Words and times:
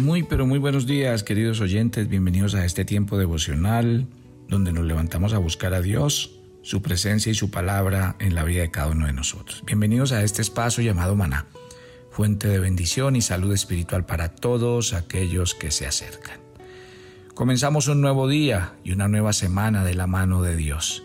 Muy, 0.00 0.22
pero 0.22 0.46
muy 0.46 0.60
buenos 0.60 0.86
días, 0.86 1.24
queridos 1.24 1.60
oyentes. 1.60 2.08
Bienvenidos 2.08 2.54
a 2.54 2.64
este 2.64 2.84
tiempo 2.84 3.18
devocional 3.18 4.06
donde 4.46 4.72
nos 4.72 4.84
levantamos 4.84 5.32
a 5.32 5.38
buscar 5.38 5.74
a 5.74 5.80
Dios, 5.80 6.38
su 6.62 6.82
presencia 6.82 7.32
y 7.32 7.34
su 7.34 7.50
palabra 7.50 8.14
en 8.20 8.36
la 8.36 8.44
vida 8.44 8.60
de 8.60 8.70
cada 8.70 8.92
uno 8.92 9.08
de 9.08 9.12
nosotros. 9.12 9.64
Bienvenidos 9.66 10.12
a 10.12 10.22
este 10.22 10.40
espacio 10.40 10.84
llamado 10.84 11.16
Maná, 11.16 11.46
fuente 12.12 12.46
de 12.46 12.60
bendición 12.60 13.16
y 13.16 13.22
salud 13.22 13.52
espiritual 13.52 14.06
para 14.06 14.28
todos 14.28 14.94
aquellos 14.94 15.56
que 15.56 15.72
se 15.72 15.84
acercan. 15.84 16.38
Comenzamos 17.34 17.88
un 17.88 18.00
nuevo 18.00 18.28
día 18.28 18.74
y 18.84 18.92
una 18.92 19.08
nueva 19.08 19.32
semana 19.32 19.84
de 19.84 19.94
la 19.94 20.06
mano 20.06 20.42
de 20.42 20.54
Dios. 20.54 21.02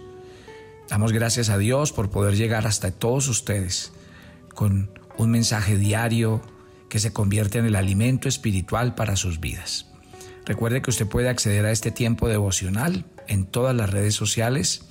Damos 0.88 1.14
gracias 1.14 1.50
a 1.50 1.58
Dios 1.58 1.94
por 1.94 2.12
poder 2.12 2.36
llegar 2.36 2.68
hasta 2.68 2.92
todos 2.92 3.28
ustedes 3.28 3.92
con 4.54 4.92
un 5.18 5.32
mensaje 5.32 5.78
diario 5.78 6.44
que 6.94 7.00
se 7.00 7.12
convierte 7.12 7.58
en 7.58 7.66
el 7.66 7.76
alimento 7.76 8.30
espiritual 8.30 8.94
para 8.94 9.16
sus 9.16 9.40
vidas. 9.40 9.88
Recuerde 10.46 10.84
que 10.84 10.92
usted 10.92 11.08
puede 11.08 11.28
acceder 11.28 11.66
a 11.66 11.72
este 11.72 11.90
tiempo 11.90 12.30
devocional 12.30 13.04
en 13.28 13.48
todas 13.48 13.76
las 13.76 13.90
redes 13.90 14.14
sociales 14.14 14.86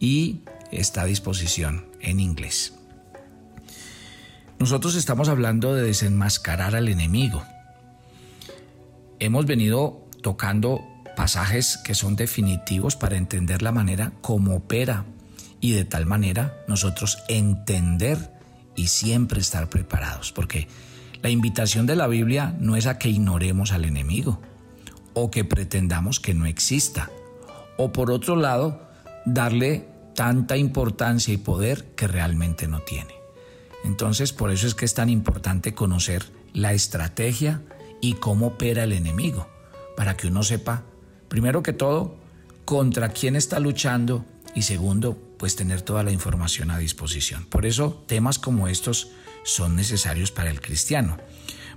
y 0.00 0.40
está 0.72 1.02
a 1.02 1.06
disposición 1.06 1.86
en 2.00 2.18
inglés. 2.18 2.74
Nosotros 4.58 4.96
estamos 4.96 5.28
hablando 5.28 5.76
de 5.76 5.84
desenmascarar 5.84 6.74
al 6.74 6.88
enemigo. 6.88 7.44
Hemos 9.20 9.46
venido 9.46 10.08
tocando 10.22 10.84
pasajes 11.14 11.76
que 11.84 11.94
son 11.94 12.16
definitivos 12.16 12.96
para 12.96 13.16
entender 13.16 13.62
la 13.62 13.70
manera 13.70 14.10
como 14.22 14.56
opera 14.56 15.04
y 15.60 15.70
de 15.70 15.84
tal 15.84 16.04
manera 16.04 16.64
nosotros 16.66 17.18
entender 17.28 18.32
y 18.74 18.88
siempre 18.88 19.40
estar 19.40 19.70
preparados, 19.70 20.32
porque 20.32 20.66
la 21.24 21.30
invitación 21.30 21.86
de 21.86 21.96
la 21.96 22.06
Biblia 22.06 22.54
no 22.60 22.76
es 22.76 22.86
a 22.86 22.98
que 22.98 23.08
ignoremos 23.08 23.72
al 23.72 23.86
enemigo 23.86 24.42
o 25.14 25.30
que 25.30 25.42
pretendamos 25.42 26.20
que 26.20 26.34
no 26.34 26.44
exista, 26.44 27.10
o 27.78 27.92
por 27.92 28.10
otro 28.10 28.36
lado, 28.36 28.82
darle 29.24 29.88
tanta 30.14 30.58
importancia 30.58 31.32
y 31.32 31.38
poder 31.38 31.86
que 31.96 32.08
realmente 32.08 32.68
no 32.68 32.80
tiene. 32.80 33.14
Entonces, 33.84 34.34
por 34.34 34.50
eso 34.50 34.66
es 34.66 34.74
que 34.74 34.84
es 34.84 34.92
tan 34.92 35.08
importante 35.08 35.72
conocer 35.72 36.26
la 36.52 36.74
estrategia 36.74 37.62
y 38.02 38.14
cómo 38.14 38.48
opera 38.48 38.84
el 38.84 38.92
enemigo, 38.92 39.48
para 39.96 40.18
que 40.18 40.26
uno 40.26 40.42
sepa, 40.42 40.82
primero 41.28 41.62
que 41.62 41.72
todo, 41.72 42.16
contra 42.66 43.08
quién 43.08 43.34
está 43.34 43.60
luchando 43.60 44.26
y 44.54 44.60
segundo, 44.60 45.16
pues 45.38 45.56
tener 45.56 45.80
toda 45.80 46.02
la 46.02 46.12
información 46.12 46.70
a 46.70 46.76
disposición. 46.76 47.46
Por 47.46 47.64
eso, 47.64 48.04
temas 48.06 48.38
como 48.38 48.68
estos 48.68 49.08
son 49.44 49.76
necesarios 49.76 50.32
para 50.32 50.50
el 50.50 50.60
cristiano. 50.60 51.18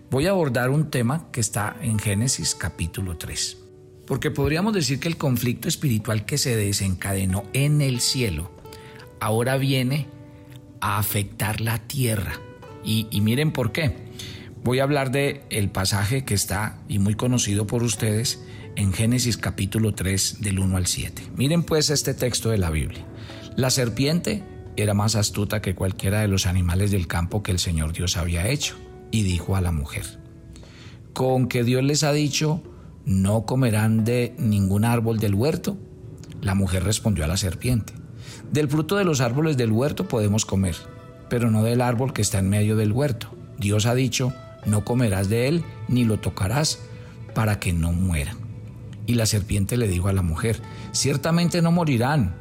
Voy 0.10 0.26
a 0.26 0.32
abordar 0.32 0.70
un 0.70 0.90
tema 0.90 1.30
que 1.32 1.42
está 1.42 1.76
en 1.82 2.00
Génesis 2.00 2.56
capítulo 2.56 3.18
3. 3.18 3.58
Porque 4.08 4.32
podríamos 4.32 4.74
decir 4.74 5.00
que 5.00 5.10
el 5.10 5.18
conflicto 5.18 5.68
espiritual 5.68 6.26
que 6.26 6.38
se 6.38 6.56
desencadenó 6.56 7.44
en 7.52 7.82
el 7.82 8.00
cielo 8.00 8.50
ahora 9.20 9.58
viene 9.58 10.08
a 10.80 10.98
afectar 10.98 11.60
la 11.60 11.78
tierra. 11.80 12.40
Y, 12.84 13.08
miren 13.20 13.52
por 13.52 13.74
qué. 13.74 14.08
Voy 14.64 14.80
a 14.80 14.84
hablar 14.84 15.12
de 15.12 15.44
pasaje 15.74 16.24
que 16.24 16.34
está 16.34 16.80
y 16.88 17.00
muy 17.00 17.16
conocido 17.16 17.68
por 17.68 17.84
ustedes 17.84 18.42
en 18.78 18.94
Génesis 18.94 19.36
capítulo 19.36 19.94
3 19.94 20.38
del 20.40 20.60
1 20.60 20.78
al 20.78 20.88
7. 20.88 21.24
Miren 21.36 21.64
pues 21.64 21.90
este 21.90 22.14
texto 22.14 22.50
de 22.50 22.60
la 22.60 22.70
Biblia. 22.70 23.06
La 23.58 23.70
serpiente 23.72 24.44
era 24.78 24.94
más 24.94 25.16
astuta 25.16 25.62
que 25.62 25.76
cualquiera 25.76 26.22
de 26.22 26.28
los 26.28 26.46
animales 26.46 26.92
del 26.92 27.08
campo 27.08 27.42
que 27.42 27.52
el 27.52 27.60
Señor 27.60 27.94
Dios 27.94 28.16
había 28.16 28.48
hecho, 28.48 28.78
y 29.12 29.24
dijo 29.24 29.56
a 29.56 29.62
la 29.62 29.72
mujer, 29.72 30.20
¿con 31.14 31.48
que 31.48 31.64
Dios 31.64 31.84
les 31.84 32.04
ha 32.04 32.14
dicho, 32.14 32.62
no 33.04 33.46
comerán 33.46 34.06
de 34.06 34.36
ningún 34.38 34.86
árbol 34.86 35.18
del 35.18 35.34
huerto? 35.34 35.78
La 36.42 36.54
mujer 36.54 36.84
respondió 36.84 37.26
a 37.26 37.28
la 37.28 37.38
serpiente, 37.38 37.94
del 38.52 38.70
fruto 38.70 38.96
de 38.98 39.04
los 39.04 39.20
árboles 39.20 39.58
del 39.58 39.72
huerto 39.72 40.08
podemos 40.08 40.46
comer, 40.46 40.76
pero 41.28 41.50
no 41.50 41.64
del 41.64 41.82
árbol 41.82 42.14
que 42.14 42.22
está 42.22 42.40
en 42.40 42.50
medio 42.50 42.76
del 42.76 42.92
huerto. 42.92 43.36
Dios 43.58 43.88
ha 43.88 43.96
dicho, 43.96 44.32
no 44.66 44.86
comerás 44.86 45.28
de 45.28 45.48
él 45.48 45.64
ni 45.88 46.06
lo 46.06 46.20
tocarás 46.20 46.80
para 47.34 47.60
que 47.60 47.74
no 47.74 47.92
mueran. 47.92 48.38
Y 49.08 49.16
la 49.16 49.26
serpiente 49.26 49.76
le 49.76 49.88
dijo 49.88 50.08
a 50.08 50.14
la 50.14 50.22
mujer, 50.22 50.62
ciertamente 50.92 51.62
no 51.62 51.72
morirán 51.72 52.36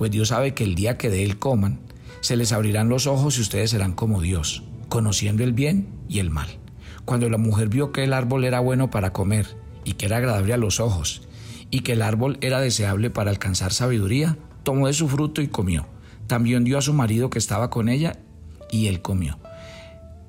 pues 0.00 0.10
Dios 0.10 0.28
sabe 0.28 0.54
que 0.54 0.64
el 0.64 0.76
día 0.76 0.96
que 0.96 1.10
de 1.10 1.22
él 1.24 1.38
coman, 1.38 1.78
se 2.20 2.36
les 2.36 2.52
abrirán 2.52 2.88
los 2.88 3.06
ojos 3.06 3.38
y 3.38 3.40
ustedes 3.40 3.70
serán 3.70 3.92
como 3.92 4.20
Dios, 4.20 4.62
conociendo 4.88 5.42
el 5.42 5.52
bien 5.52 5.88
y 6.08 6.18
el 6.18 6.30
mal. 6.30 6.48
Cuando 7.04 7.28
la 7.28 7.38
mujer 7.38 7.68
vio 7.68 7.92
que 7.92 8.04
el 8.04 8.12
árbol 8.12 8.44
era 8.44 8.60
bueno 8.60 8.90
para 8.90 9.12
comer 9.12 9.56
y 9.84 9.94
que 9.94 10.06
era 10.06 10.18
agradable 10.18 10.52
a 10.52 10.58
los 10.58 10.80
ojos, 10.80 11.22
y 11.70 11.80
que 11.80 11.92
el 11.92 12.02
árbol 12.02 12.38
era 12.40 12.60
deseable 12.60 13.10
para 13.10 13.30
alcanzar 13.30 13.72
sabiduría, 13.72 14.36
tomó 14.62 14.86
de 14.86 14.92
su 14.92 15.08
fruto 15.08 15.42
y 15.42 15.48
comió. 15.48 15.86
También 16.26 16.64
dio 16.64 16.78
a 16.78 16.82
su 16.82 16.92
marido 16.92 17.30
que 17.30 17.38
estaba 17.38 17.70
con 17.70 17.88
ella, 17.88 18.20
y 18.70 18.86
él 18.86 19.02
comió. 19.02 19.38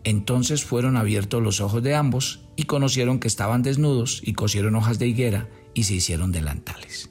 Entonces 0.03 0.63
fueron 0.63 0.97
abiertos 0.97 1.43
los 1.43 1.61
ojos 1.61 1.83
de 1.83 1.93
ambos, 1.93 2.41
y 2.55 2.63
conocieron 2.63 3.19
que 3.19 3.27
estaban 3.27 3.61
desnudos, 3.61 4.21
y 4.23 4.33
cosieron 4.33 4.75
hojas 4.75 4.97
de 4.97 5.07
higuera, 5.07 5.49
y 5.73 5.83
se 5.83 5.95
hicieron 5.95 6.31
delantales. 6.31 7.10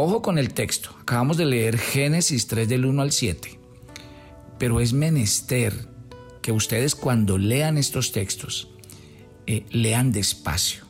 Ojo 0.00 0.22
con 0.22 0.38
el 0.38 0.54
texto. 0.54 0.90
Acabamos 1.00 1.38
de 1.38 1.44
leer 1.44 1.76
Génesis 1.76 2.46
3 2.46 2.68
del 2.68 2.84
1 2.84 3.02
al 3.02 3.10
7. 3.10 3.58
Pero 4.56 4.78
es 4.78 4.92
menester 4.92 5.74
que 6.40 6.52
ustedes 6.52 6.94
cuando 6.94 7.36
lean 7.36 7.76
estos 7.76 8.12
textos, 8.12 8.70
eh, 9.48 9.66
lean 9.72 10.12
despacio. 10.12 10.84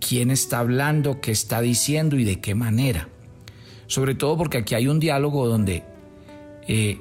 ¿Quién 0.00 0.30
está 0.30 0.60
hablando? 0.60 1.20
¿Qué 1.20 1.32
está 1.32 1.60
diciendo? 1.60 2.16
¿Y 2.16 2.24
de 2.24 2.40
qué 2.40 2.54
manera? 2.54 3.10
Sobre 3.88 4.14
todo 4.14 4.38
porque 4.38 4.56
aquí 4.56 4.74
hay 4.74 4.88
un 4.88 5.00
diálogo 5.00 5.46
donde, 5.46 5.84
eh, 6.66 6.98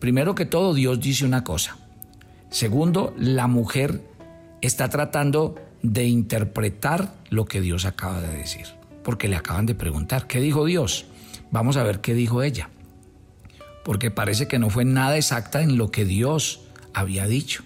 primero 0.00 0.34
que 0.34 0.46
todo, 0.46 0.74
Dios 0.74 0.98
dice 0.98 1.24
una 1.24 1.44
cosa. 1.44 1.78
Segundo, 2.50 3.14
la 3.16 3.46
mujer 3.46 4.02
está 4.62 4.88
tratando 4.88 5.54
de 5.84 6.06
interpretar 6.06 7.14
lo 7.30 7.44
que 7.44 7.60
Dios 7.60 7.84
acaba 7.84 8.20
de 8.20 8.36
decir 8.36 8.66
porque 9.04 9.28
le 9.28 9.36
acaban 9.36 9.66
de 9.66 9.74
preguntar, 9.74 10.26
¿qué 10.26 10.40
dijo 10.40 10.64
Dios? 10.64 11.06
Vamos 11.50 11.76
a 11.76 11.84
ver 11.84 12.00
qué 12.00 12.14
dijo 12.14 12.42
ella, 12.42 12.70
porque 13.84 14.10
parece 14.10 14.48
que 14.48 14.58
no 14.58 14.70
fue 14.70 14.84
nada 14.84 15.16
exacta 15.16 15.62
en 15.62 15.78
lo 15.78 15.92
que 15.92 16.04
Dios 16.04 16.62
había 16.94 17.26
dicho. 17.26 17.62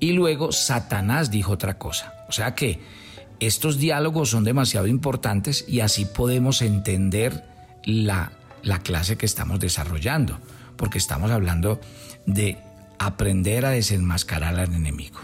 Y 0.00 0.12
luego 0.12 0.52
Satanás 0.52 1.30
dijo 1.30 1.52
otra 1.52 1.78
cosa. 1.78 2.12
O 2.28 2.32
sea 2.32 2.54
que 2.54 2.80
estos 3.40 3.78
diálogos 3.78 4.30
son 4.30 4.44
demasiado 4.44 4.86
importantes 4.86 5.64
y 5.68 5.80
así 5.80 6.04
podemos 6.04 6.60
entender 6.60 7.44
la, 7.84 8.32
la 8.62 8.80
clase 8.80 9.16
que 9.16 9.26
estamos 9.26 9.60
desarrollando, 9.60 10.38
porque 10.76 10.98
estamos 10.98 11.30
hablando 11.30 11.80
de 12.26 12.58
aprender 12.98 13.64
a 13.64 13.70
desenmascarar 13.70 14.58
al 14.58 14.74
enemigo. 14.74 15.20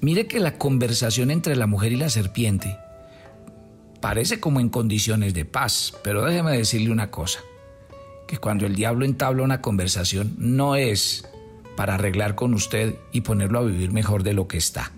Mire 0.00 0.26
que 0.26 0.40
la 0.40 0.56
conversación 0.56 1.30
entre 1.30 1.56
la 1.56 1.66
mujer 1.66 1.92
y 1.92 1.96
la 1.96 2.08
serpiente 2.08 2.78
parece 4.00 4.40
como 4.40 4.60
en 4.60 4.68
condiciones 4.68 5.34
de 5.34 5.44
paz, 5.44 5.94
pero 6.02 6.24
déjeme 6.24 6.56
decirle 6.56 6.90
una 6.90 7.10
cosa, 7.10 7.40
que 8.26 8.38
cuando 8.38 8.66
el 8.66 8.74
diablo 8.74 9.04
entabla 9.04 9.42
una 9.42 9.60
conversación 9.60 10.34
no 10.38 10.76
es 10.76 11.28
para 11.76 11.94
arreglar 11.94 12.34
con 12.34 12.54
usted 12.54 12.96
y 13.12 13.22
ponerlo 13.22 13.58
a 13.58 13.64
vivir 13.64 13.92
mejor 13.92 14.22
de 14.22 14.34
lo 14.34 14.48
que 14.48 14.58
está. 14.58 14.92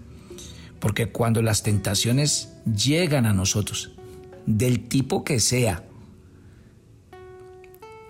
Porque 0.80 1.10
cuando 1.10 1.42
las 1.42 1.62
tentaciones 1.62 2.52
llegan 2.64 3.26
a 3.26 3.32
nosotros, 3.32 3.92
del 4.46 4.88
tipo 4.88 5.22
que 5.24 5.38
sea, 5.38 5.84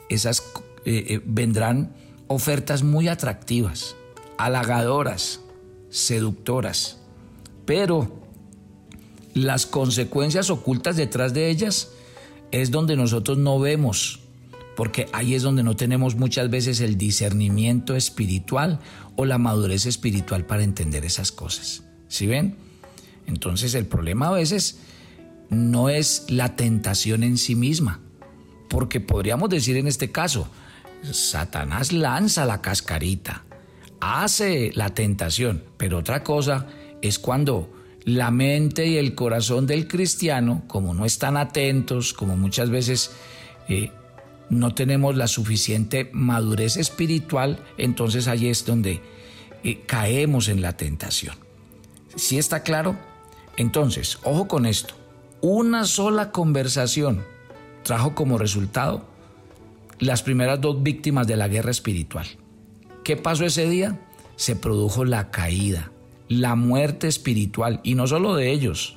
esas 0.08 0.40
eh, 0.84 1.04
eh, 1.08 1.20
vendrán 1.24 1.94
ofertas 2.28 2.82
muy 2.82 3.08
atractivas, 3.08 3.94
halagadoras, 4.38 5.40
seductoras, 5.90 6.98
pero 7.66 8.21
las 9.34 9.66
consecuencias 9.66 10.50
ocultas 10.50 10.96
detrás 10.96 11.32
de 11.34 11.48
ellas 11.50 11.90
es 12.50 12.70
donde 12.70 12.96
nosotros 12.96 13.38
no 13.38 13.58
vemos, 13.58 14.20
porque 14.76 15.08
ahí 15.12 15.34
es 15.34 15.42
donde 15.42 15.62
no 15.62 15.76
tenemos 15.76 16.16
muchas 16.16 16.50
veces 16.50 16.80
el 16.80 16.98
discernimiento 16.98 17.96
espiritual 17.96 18.80
o 19.16 19.24
la 19.24 19.38
madurez 19.38 19.86
espiritual 19.86 20.44
para 20.44 20.64
entender 20.64 21.04
esas 21.04 21.32
cosas. 21.32 21.84
¿Sí 22.08 22.26
ven? 22.26 22.56
Entonces 23.26 23.74
el 23.74 23.86
problema 23.86 24.28
a 24.28 24.32
veces 24.32 24.78
no 25.48 25.88
es 25.88 26.26
la 26.28 26.56
tentación 26.56 27.22
en 27.22 27.38
sí 27.38 27.54
misma, 27.54 28.00
porque 28.68 29.00
podríamos 29.00 29.48
decir 29.48 29.76
en 29.76 29.86
este 29.86 30.10
caso, 30.10 30.48
Satanás 31.10 31.92
lanza 31.92 32.44
la 32.44 32.60
cascarita, 32.60 33.44
hace 34.00 34.72
la 34.74 34.90
tentación, 34.94 35.64
pero 35.76 35.98
otra 35.98 36.22
cosa 36.22 36.66
es 37.00 37.18
cuando 37.18 37.70
la 38.04 38.30
mente 38.30 38.86
y 38.86 38.96
el 38.96 39.14
corazón 39.14 39.66
del 39.66 39.86
cristiano, 39.86 40.64
como 40.66 40.94
no 40.94 41.04
están 41.04 41.36
atentos, 41.36 42.12
como 42.12 42.36
muchas 42.36 42.70
veces 42.70 43.12
eh, 43.68 43.90
no 44.50 44.74
tenemos 44.74 45.16
la 45.16 45.28
suficiente 45.28 46.10
madurez 46.12 46.76
espiritual, 46.76 47.64
entonces 47.78 48.28
ahí 48.28 48.48
es 48.48 48.66
donde 48.66 49.00
eh, 49.64 49.82
caemos 49.86 50.48
en 50.48 50.60
la 50.62 50.76
tentación. 50.76 51.36
¿Sí 52.16 52.38
está 52.38 52.62
claro? 52.62 52.96
Entonces, 53.56 54.18
ojo 54.24 54.48
con 54.48 54.66
esto. 54.66 54.94
Una 55.40 55.84
sola 55.84 56.30
conversación 56.30 57.24
trajo 57.82 58.14
como 58.14 58.38
resultado 58.38 59.06
las 59.98 60.22
primeras 60.22 60.60
dos 60.60 60.82
víctimas 60.82 61.26
de 61.26 61.36
la 61.36 61.48
guerra 61.48 61.70
espiritual. 61.70 62.26
¿Qué 63.04 63.16
pasó 63.16 63.44
ese 63.44 63.68
día? 63.68 64.00
Se 64.36 64.56
produjo 64.56 65.04
la 65.04 65.30
caída, 65.30 65.91
la 66.40 66.54
muerte 66.54 67.08
espiritual, 67.08 67.80
y 67.82 67.94
no 67.94 68.06
solo 68.06 68.34
de 68.34 68.50
ellos, 68.50 68.96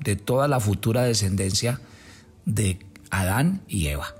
de 0.00 0.16
toda 0.16 0.48
la 0.48 0.60
futura 0.60 1.02
descendencia 1.02 1.80
de 2.44 2.78
Adán 3.10 3.62
y 3.68 3.88
Eva. 3.88 4.14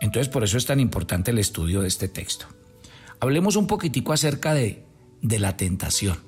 Entonces 0.00 0.28
por 0.28 0.44
eso 0.44 0.58
es 0.58 0.66
tan 0.66 0.80
importante 0.80 1.30
el 1.30 1.38
estudio 1.38 1.82
de 1.82 1.88
este 1.88 2.08
texto. 2.08 2.46
Hablemos 3.20 3.56
un 3.56 3.66
poquitico 3.66 4.12
acerca 4.12 4.54
de, 4.54 4.84
de 5.20 5.38
la 5.38 5.56
tentación. 5.56 6.18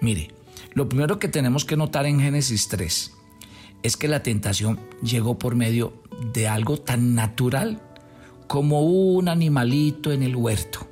Mire, 0.00 0.30
lo 0.72 0.88
primero 0.88 1.18
que 1.18 1.28
tenemos 1.28 1.64
que 1.64 1.76
notar 1.76 2.06
en 2.06 2.20
Génesis 2.20 2.68
3 2.68 3.12
es 3.82 3.96
que 3.96 4.08
la 4.08 4.22
tentación 4.22 4.80
llegó 5.02 5.38
por 5.38 5.54
medio 5.54 6.02
de 6.32 6.48
algo 6.48 6.78
tan 6.78 7.14
natural 7.14 7.82
como 8.46 8.82
un 8.82 9.28
animalito 9.28 10.12
en 10.12 10.22
el 10.22 10.36
huerto. 10.36 10.86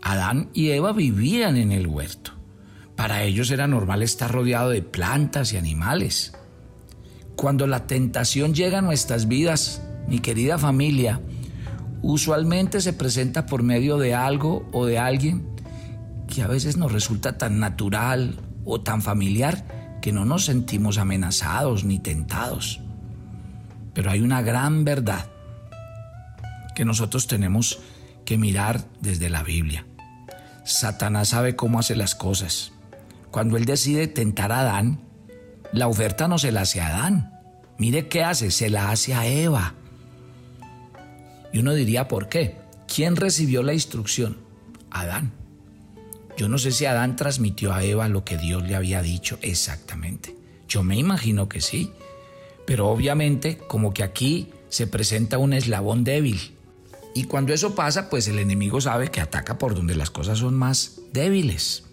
Adán 0.00 0.50
y 0.52 0.70
Eva 0.70 0.92
vivían 0.92 1.56
en 1.56 1.72
el 1.72 1.86
huerto. 1.86 2.31
Para 3.02 3.24
ellos 3.24 3.50
era 3.50 3.66
normal 3.66 4.04
estar 4.04 4.30
rodeado 4.30 4.70
de 4.70 4.80
plantas 4.80 5.52
y 5.52 5.56
animales. 5.56 6.34
Cuando 7.34 7.66
la 7.66 7.88
tentación 7.88 8.54
llega 8.54 8.78
a 8.78 8.80
nuestras 8.80 9.26
vidas, 9.26 9.82
mi 10.06 10.20
querida 10.20 10.56
familia, 10.56 11.20
usualmente 12.00 12.80
se 12.80 12.92
presenta 12.92 13.44
por 13.44 13.64
medio 13.64 13.98
de 13.98 14.14
algo 14.14 14.68
o 14.70 14.86
de 14.86 15.00
alguien 15.00 15.44
que 16.32 16.42
a 16.42 16.46
veces 16.46 16.76
nos 16.76 16.92
resulta 16.92 17.38
tan 17.38 17.58
natural 17.58 18.38
o 18.64 18.82
tan 18.82 19.02
familiar 19.02 19.98
que 20.00 20.12
no 20.12 20.24
nos 20.24 20.44
sentimos 20.44 20.96
amenazados 20.96 21.82
ni 21.82 21.98
tentados. 21.98 22.82
Pero 23.94 24.12
hay 24.12 24.20
una 24.20 24.42
gran 24.42 24.84
verdad 24.84 25.26
que 26.76 26.84
nosotros 26.84 27.26
tenemos 27.26 27.80
que 28.24 28.38
mirar 28.38 28.84
desde 29.00 29.28
la 29.28 29.42
Biblia. 29.42 29.86
Satanás 30.62 31.30
sabe 31.30 31.56
cómo 31.56 31.80
hace 31.80 31.96
las 31.96 32.14
cosas. 32.14 32.71
Cuando 33.32 33.56
él 33.56 33.64
decide 33.64 34.08
tentar 34.08 34.52
a 34.52 34.60
Adán, 34.60 35.00
la 35.72 35.88
oferta 35.88 36.28
no 36.28 36.38
se 36.38 36.52
la 36.52 36.60
hace 36.60 36.82
a 36.82 36.88
Adán. 36.88 37.40
Mire 37.78 38.06
qué 38.06 38.22
hace, 38.22 38.50
se 38.50 38.68
la 38.68 38.90
hace 38.90 39.14
a 39.14 39.26
Eva. 39.26 39.74
Y 41.50 41.58
uno 41.58 41.72
diría, 41.72 42.08
¿por 42.08 42.28
qué? 42.28 42.58
¿Quién 42.86 43.16
recibió 43.16 43.62
la 43.62 43.72
instrucción? 43.72 44.36
Adán. 44.90 45.32
Yo 46.36 46.50
no 46.50 46.58
sé 46.58 46.72
si 46.72 46.84
Adán 46.84 47.16
transmitió 47.16 47.72
a 47.72 47.82
Eva 47.82 48.06
lo 48.08 48.22
que 48.22 48.36
Dios 48.36 48.62
le 48.64 48.76
había 48.76 49.00
dicho 49.00 49.38
exactamente. 49.40 50.36
Yo 50.68 50.82
me 50.82 50.98
imagino 50.98 51.48
que 51.48 51.62
sí. 51.62 51.90
Pero 52.66 52.88
obviamente 52.88 53.56
como 53.56 53.94
que 53.94 54.02
aquí 54.02 54.50
se 54.68 54.86
presenta 54.86 55.38
un 55.38 55.54
eslabón 55.54 56.04
débil. 56.04 56.54
Y 57.14 57.24
cuando 57.24 57.54
eso 57.54 57.74
pasa, 57.74 58.10
pues 58.10 58.28
el 58.28 58.38
enemigo 58.38 58.82
sabe 58.82 59.10
que 59.10 59.22
ataca 59.22 59.56
por 59.56 59.74
donde 59.74 59.94
las 59.94 60.10
cosas 60.10 60.38
son 60.38 60.54
más 60.54 61.00
débiles. 61.12 61.84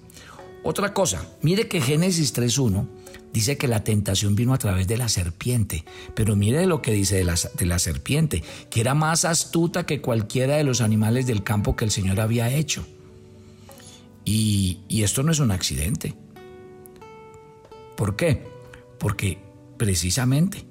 Otra 0.64 0.94
cosa, 0.94 1.26
mire 1.42 1.68
que 1.68 1.82
Génesis 1.82 2.36
3.1 2.36 2.88
dice 3.32 3.58
que 3.58 3.68
la 3.68 3.84
tentación 3.84 4.36
vino 4.36 4.54
a 4.54 4.58
través 4.58 4.88
de 4.88 4.98
la 4.98 5.08
serpiente, 5.08 5.86
pero 6.16 6.36
mire 6.36 6.66
lo 6.66 6.82
que 6.82 6.92
dice 6.92 7.16
de 7.16 7.24
la, 7.24 7.36
de 7.58 7.66
la, 7.66 7.80
serpiente, 7.80 8.44
que 8.70 8.82
era 8.82 8.94
más 8.94 9.24
astuta 9.26 9.86
que 9.86 10.02
cualquiera 10.02 10.58
de 10.58 10.64
los 10.64 10.82
animales 10.82 11.28
del 11.28 11.44
campo 11.44 11.76
que 11.76 11.86
el 11.86 11.92
Señor 11.92 12.20
había 12.20 12.52
hecho. 12.54 12.86
Y, 14.26 14.80
y 14.90 15.04
esto 15.04 15.24
no 15.24 15.32
es 15.32 15.40
un 15.40 15.52
accidente. 15.52 16.14
¿Por 17.96 18.16
qué? 18.16 18.46
Porque 18.98 19.38
precisamente 19.78 20.66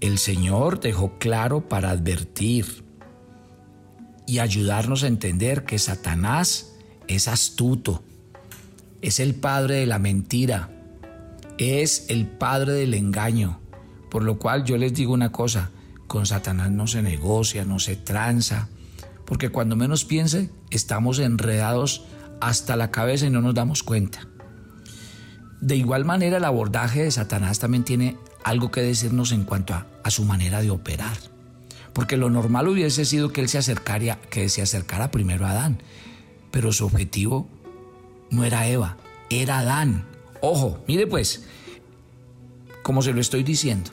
el 0.00 0.18
Señor 0.18 0.80
dejó 0.80 1.18
claro 1.18 1.68
para 1.68 1.90
advertir 1.90 2.84
y 4.26 4.38
ayudarnos 4.38 5.02
a 5.02 5.08
entender 5.08 5.64
que 5.64 5.78
Satanás 5.78 6.72
es 7.06 7.28
astuto, 7.28 8.02
es 9.02 9.20
el 9.20 9.34
padre 9.34 9.76
de 9.76 9.86
la 9.86 9.98
mentira, 9.98 10.70
es 11.58 12.06
el 12.08 12.26
padre 12.26 12.72
del 12.72 12.94
engaño. 12.94 13.60
Por 14.10 14.22
lo 14.22 14.38
cual 14.38 14.64
yo 14.64 14.76
les 14.76 14.94
digo 14.94 15.12
una 15.12 15.32
cosa, 15.32 15.70
con 16.06 16.26
Satanás 16.26 16.70
no 16.70 16.86
se 16.86 17.02
negocia, 17.02 17.64
no 17.64 17.78
se 17.78 17.96
tranza, 17.96 18.68
porque 19.24 19.50
cuando 19.50 19.76
menos 19.76 20.04
piense 20.04 20.50
estamos 20.70 21.18
enredados 21.18 22.04
hasta 22.40 22.76
la 22.76 22.90
cabeza 22.90 23.26
y 23.26 23.30
no 23.30 23.40
nos 23.40 23.54
damos 23.54 23.82
cuenta. 23.82 24.26
De 25.60 25.76
igual 25.76 26.04
manera 26.04 26.36
el 26.36 26.44
abordaje 26.44 27.02
de 27.02 27.10
Satanás 27.10 27.58
también 27.58 27.84
tiene 27.84 28.16
algo 28.44 28.70
que 28.70 28.82
decirnos 28.82 29.32
en 29.32 29.44
cuanto 29.44 29.74
a, 29.74 30.10
su 30.10 30.24
manera 30.24 30.60
de 30.60 30.70
operar. 30.70 31.16
Porque 31.92 32.16
lo 32.16 32.30
normal 32.30 32.68
hubiese 32.68 33.04
sido 33.04 33.32
que 33.32 33.40
él 33.40 33.48
se 33.48 33.58
acercara, 33.58 34.20
que 34.30 34.48
primero 35.10 35.46
a 35.46 35.50
Adán, 35.50 35.82
pero 36.52 36.72
su 36.72 36.86
objetivo 36.86 37.48
no 38.30 38.44
era 38.44 38.66
Eva, 38.68 38.96
era 39.30 39.60
Adán. 39.60 40.06
Ojo, 40.40 40.82
mire 40.86 41.06
pues, 41.06 41.44
como 42.82 43.02
se 43.02 43.12
lo 43.12 43.20
estoy 43.20 43.42
diciendo. 43.42 43.90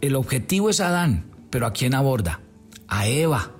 El 0.00 0.14
objetivo 0.14 0.70
es 0.70 0.80
Adán, 0.80 1.30
pero 1.50 1.66
¿a 1.66 1.72
quién 1.72 1.94
aborda? 1.94 2.40
A 2.86 3.08
Eva. 3.08 3.52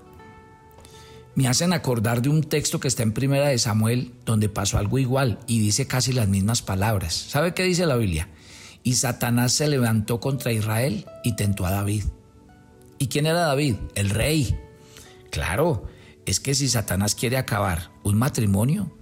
Me 1.34 1.46
hacen 1.48 1.72
acordar 1.72 2.20
de 2.20 2.28
un 2.28 2.42
texto 2.42 2.80
que 2.80 2.88
está 2.88 3.02
en 3.02 3.12
Primera 3.12 3.48
de 3.48 3.58
Samuel, 3.58 4.12
donde 4.24 4.48
pasó 4.48 4.78
algo 4.78 4.98
igual 4.98 5.38
y 5.46 5.60
dice 5.60 5.86
casi 5.86 6.12
las 6.12 6.28
mismas 6.28 6.62
palabras. 6.62 7.14
¿Sabe 7.14 7.54
qué 7.54 7.62
dice 7.62 7.86
la 7.86 7.96
Biblia? 7.96 8.28
Y 8.82 8.94
Satanás 8.94 9.52
se 9.52 9.68
levantó 9.68 10.20
contra 10.20 10.52
Israel 10.52 11.06
y 11.24 11.36
tentó 11.36 11.64
a 11.66 11.70
David. 11.70 12.04
¿Y 12.98 13.08
quién 13.08 13.26
era 13.26 13.40
David? 13.40 13.76
El 13.94 14.10
rey. 14.10 14.58
Claro, 15.30 15.86
es 16.26 16.40
que 16.40 16.54
si 16.54 16.68
Satanás 16.68 17.14
quiere 17.14 17.36
acabar 17.36 17.90
un 18.02 18.16
matrimonio, 18.16 18.97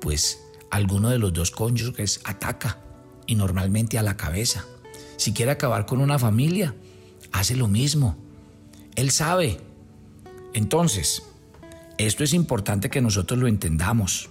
pues 0.00 0.42
alguno 0.70 1.10
de 1.10 1.18
los 1.18 1.32
dos 1.32 1.50
cónyuges 1.50 2.20
ataca 2.24 2.78
y 3.26 3.34
normalmente 3.34 3.98
a 3.98 4.02
la 4.02 4.16
cabeza. 4.16 4.64
Si 5.16 5.32
quiere 5.32 5.52
acabar 5.52 5.86
con 5.86 6.00
una 6.00 6.18
familia, 6.18 6.74
hace 7.32 7.56
lo 7.56 7.68
mismo. 7.68 8.16
Él 8.94 9.10
sabe. 9.10 9.60
Entonces, 10.54 11.22
esto 11.98 12.24
es 12.24 12.32
importante 12.32 12.90
que 12.90 13.00
nosotros 13.00 13.38
lo 13.38 13.48
entendamos. 13.48 14.30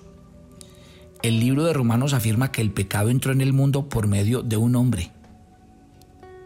El 1.21 1.39
libro 1.39 1.63
de 1.63 1.73
Romanos 1.73 2.13
afirma 2.13 2.51
que 2.51 2.61
el 2.61 2.71
pecado 2.71 3.09
entró 3.09 3.31
en 3.31 3.41
el 3.41 3.53
mundo 3.53 3.89
por 3.89 4.07
medio 4.07 4.43
de 4.43 4.57
un 4.57 4.75
hombre, 4.75 5.11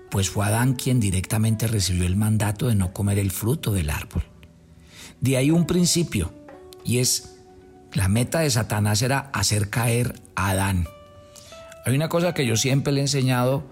pues 0.09 0.29
fue 0.29 0.45
Adán 0.45 0.73
quien 0.73 0.99
directamente 0.99 1.67
recibió 1.67 2.05
el 2.05 2.17
mandato 2.17 2.67
de 2.67 2.75
no 2.75 2.91
comer 2.91 3.17
el 3.17 3.31
fruto 3.31 3.71
del 3.71 3.89
árbol. 3.89 4.23
De 5.21 5.37
ahí 5.37 5.51
un 5.51 5.65
principio, 5.65 6.33
y 6.83 6.97
es 6.97 7.30
la 7.93 8.07
meta 8.07 8.39
de 8.39 8.49
Satanás 8.49 9.01
era 9.01 9.29
hacer 9.33 9.69
caer 9.69 10.15
a 10.35 10.51
Adán. 10.51 10.87
Hay 11.85 11.95
una 11.95 12.09
cosa 12.09 12.33
que 12.33 12.45
yo 12.45 12.55
siempre 12.55 12.93
le 12.93 12.99
he 12.99 13.03
enseñado 13.03 13.63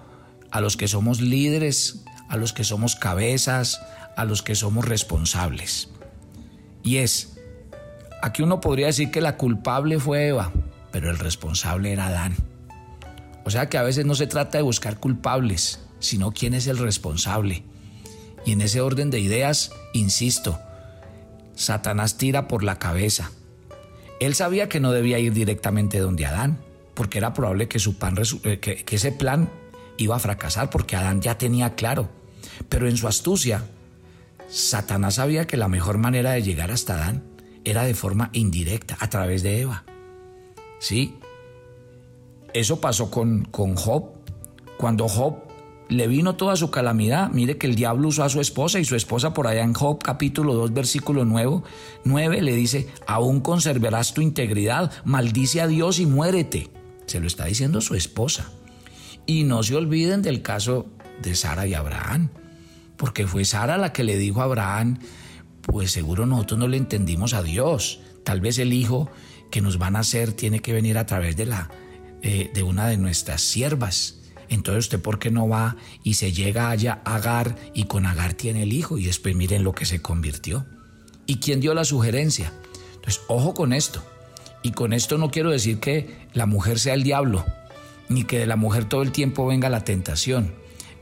a 0.51 0.61
los 0.61 0.77
que 0.77 0.87
somos 0.87 1.21
líderes, 1.21 2.03
a 2.27 2.37
los 2.37 2.53
que 2.53 2.63
somos 2.63 2.95
cabezas, 2.95 3.81
a 4.17 4.25
los 4.25 4.41
que 4.41 4.55
somos 4.55 4.85
responsables. 4.85 5.89
Y 6.83 6.97
es, 6.97 7.37
aquí 8.21 8.41
uno 8.41 8.61
podría 8.61 8.87
decir 8.87 9.11
que 9.11 9.21
la 9.21 9.37
culpable 9.37 9.99
fue 9.99 10.27
Eva, 10.27 10.51
pero 10.91 11.09
el 11.09 11.19
responsable 11.19 11.91
era 11.91 12.07
Adán. 12.07 12.35
O 13.45 13.51
sea 13.51 13.69
que 13.69 13.77
a 13.77 13.83
veces 13.83 14.05
no 14.05 14.15
se 14.15 14.27
trata 14.27 14.57
de 14.57 14.63
buscar 14.63 14.99
culpables, 14.99 15.79
sino 15.99 16.31
quién 16.31 16.53
es 16.53 16.67
el 16.67 16.77
responsable. 16.77 17.63
Y 18.45 18.51
en 18.51 18.61
ese 18.61 18.81
orden 18.81 19.09
de 19.09 19.19
ideas, 19.19 19.71
insisto, 19.93 20.59
Satanás 21.55 22.17
tira 22.17 22.47
por 22.47 22.63
la 22.63 22.79
cabeza. 22.79 23.31
Él 24.19 24.35
sabía 24.35 24.69
que 24.69 24.79
no 24.79 24.91
debía 24.91 25.19
ir 25.19 25.33
directamente 25.33 25.99
donde 25.99 26.25
Adán, 26.25 26.59
porque 26.93 27.17
era 27.17 27.33
probable 27.33 27.67
que, 27.67 27.79
su 27.79 27.95
eh, 28.43 28.59
que, 28.59 28.83
que 28.83 28.95
ese 28.95 29.11
plan 29.11 29.49
iba 29.97 30.15
a 30.15 30.19
fracasar, 30.19 30.69
porque 30.69 30.95
Adán 30.95 31.21
ya 31.21 31.37
tenía 31.37 31.75
claro. 31.75 32.09
Pero 32.67 32.87
en 32.87 32.97
su 32.97 33.07
astucia, 33.07 33.63
Satanás 34.49 35.15
sabía 35.15 35.47
que 35.47 35.57
la 35.57 35.67
mejor 35.67 35.97
manera 35.97 36.31
de 36.31 36.43
llegar 36.43 36.71
hasta 36.71 36.95
Adán 36.95 37.23
era 37.63 37.83
de 37.83 37.93
forma 37.93 38.29
indirecta, 38.33 38.97
a 38.99 39.09
través 39.09 39.43
de 39.43 39.61
Eva. 39.61 39.83
¿Sí? 40.79 41.15
Eso 42.53 42.81
pasó 42.81 43.11
con, 43.11 43.45
con 43.45 43.75
Job. 43.75 44.11
Cuando 44.77 45.07
Job 45.07 45.48
le 45.89 46.07
vino 46.07 46.35
toda 46.35 46.55
su 46.55 46.71
calamidad. 46.71 47.29
Mire 47.31 47.57
que 47.57 47.67
el 47.67 47.75
diablo 47.75 48.07
usó 48.07 48.23
a 48.23 48.29
su 48.29 48.39
esposa 48.39 48.79
y 48.79 48.85
su 48.85 48.95
esposa 48.95 49.33
por 49.33 49.47
allá 49.47 49.63
en 49.63 49.73
Job 49.73 50.01
capítulo 50.01 50.53
2 50.53 50.73
versículo 50.73 51.25
9, 51.25 51.61
9 52.05 52.41
le 52.41 52.55
dice, 52.55 52.87
aún 53.07 53.41
conservarás 53.41 54.13
tu 54.13 54.21
integridad, 54.21 54.91
maldice 55.03 55.61
a 55.61 55.67
Dios 55.67 55.99
y 55.99 56.05
muérete. 56.05 56.69
Se 57.07 57.19
lo 57.19 57.27
está 57.27 57.45
diciendo 57.45 57.81
su 57.81 57.95
esposa. 57.95 58.51
Y 59.25 59.43
no 59.43 59.63
se 59.63 59.75
olviden 59.75 60.21
del 60.21 60.41
caso 60.41 60.87
de 61.21 61.35
Sara 61.35 61.67
y 61.67 61.73
Abraham, 61.73 62.29
porque 62.97 63.27
fue 63.27 63.45
Sara 63.45 63.77
la 63.77 63.91
que 63.91 64.03
le 64.03 64.17
dijo 64.17 64.41
a 64.41 64.45
Abraham, 64.45 64.99
pues 65.61 65.91
seguro 65.91 66.25
nosotros 66.25 66.59
no 66.59 66.67
le 66.67 66.77
entendimos 66.77 67.33
a 67.33 67.43
Dios. 67.43 67.99
Tal 68.23 68.41
vez 68.41 68.57
el 68.59 68.73
hijo 68.73 69.09
que 69.51 69.61
nos 69.61 69.77
van 69.77 69.95
a 69.95 69.99
hacer 69.99 70.33
tiene 70.33 70.61
que 70.61 70.73
venir 70.73 70.97
a 70.97 71.05
través 71.05 71.35
de 71.35 71.45
la 71.47 71.69
eh, 72.21 72.51
de 72.53 72.63
una 72.63 72.87
de 72.87 72.97
nuestras 72.97 73.41
siervas. 73.41 74.18
Entonces 74.49 74.85
usted 74.85 75.01
por 75.01 75.19
qué 75.19 75.31
no 75.31 75.47
va 75.47 75.77
y 76.03 76.15
se 76.15 76.33
llega 76.33 76.69
allá 76.69 77.01
a 77.05 77.15
Agar 77.15 77.55
y 77.73 77.85
con 77.85 78.05
Agar 78.05 78.33
tiene 78.33 78.63
el 78.63 78.73
hijo 78.73 78.97
y 78.97 79.05
después 79.05 79.35
miren 79.35 79.63
lo 79.63 79.73
que 79.73 79.85
se 79.85 80.01
convirtió. 80.01 80.65
¿Y 81.25 81.37
quién 81.37 81.59
dio 81.59 81.73
la 81.73 81.85
sugerencia? 81.85 82.51
Entonces, 82.95 83.21
ojo 83.27 83.53
con 83.53 83.71
esto. 83.71 84.03
Y 84.63 84.71
con 84.71 84.93
esto 84.93 85.17
no 85.17 85.31
quiero 85.31 85.51
decir 85.51 85.79
que 85.79 86.27
la 86.33 86.47
mujer 86.47 86.79
sea 86.79 86.95
el 86.95 87.03
diablo, 87.03 87.45
ni 88.09 88.23
que 88.23 88.39
de 88.39 88.47
la 88.47 88.55
mujer 88.55 88.85
todo 88.85 89.03
el 89.03 89.11
tiempo 89.11 89.45
venga 89.45 89.69
la 89.69 89.85
tentación. 89.85 90.53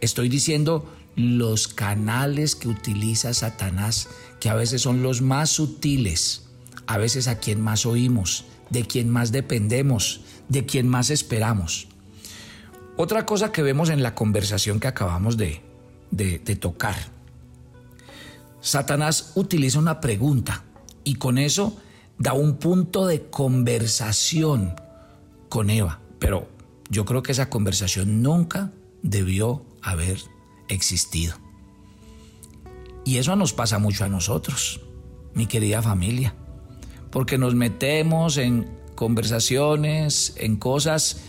Estoy 0.01 0.29
diciendo 0.29 0.91
los 1.15 1.67
canales 1.67 2.55
que 2.55 2.67
utiliza 2.67 3.33
Satanás, 3.33 4.09
que 4.39 4.49
a 4.49 4.53
veces 4.53 4.81
son 4.81 5.01
los 5.01 5.21
más 5.21 5.49
sutiles, 5.49 6.49
a 6.85 6.97
veces 6.97 7.27
a 7.27 7.39
quien 7.39 7.61
más 7.61 7.85
oímos, 7.85 8.45
de 8.69 8.85
quien 8.85 9.09
más 9.09 9.31
dependemos, 9.31 10.21
de 10.49 10.65
quien 10.65 10.87
más 10.87 11.09
esperamos. 11.09 11.87
Otra 12.99 13.27
cosa 13.27 13.51
que 13.51 13.61
vemos 13.61 13.89
en 13.89 14.01
la 14.01 14.15
conversación 14.15 14.79
que 14.79 14.87
acabamos 14.87 15.37
de, 15.37 15.61
de, 16.09 16.55
tocar, 16.55 16.95
Satanás 18.59 19.33
utiliza 19.35 19.77
una 19.77 20.01
pregunta 20.01 20.63
y 21.03 21.15
con 21.15 21.37
eso 21.37 21.77
da 22.17 22.33
un 22.33 22.57
punto 22.57 23.05
de 23.05 23.29
conversación 23.29 24.73
con 25.47 25.69
Eva, 25.69 25.99
pero 26.17 26.49
yo 26.89 27.05
creo 27.05 27.21
que 27.21 27.33
esa 27.33 27.51
conversación 27.51 28.23
nunca 28.23 28.71
debió 29.03 29.63
haber 29.83 30.17
existido. 30.67 31.35
Y 33.05 33.17
eso 33.17 33.35
nos 33.35 33.53
pasa 33.53 33.77
mucho 33.77 34.05
a 34.05 34.09
nosotros, 34.09 34.81
mi 35.35 35.45
querida 35.45 35.83
familia, 35.83 36.33
porque 37.11 37.37
nos 37.37 37.53
metemos 37.53 38.37
en 38.37 38.67
conversaciones, 38.95 40.33
en 40.37 40.55
cosas 40.55 41.21